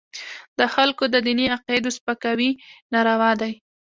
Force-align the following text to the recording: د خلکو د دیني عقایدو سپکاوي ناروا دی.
د 0.59 0.59
خلکو 0.73 1.03
د 1.13 1.15
دیني 1.25 1.45
عقایدو 1.55 1.89
سپکاوي 1.97 2.49
ناروا 2.93 3.31
دی. 3.41 3.53